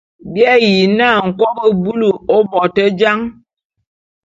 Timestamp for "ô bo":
2.35-2.61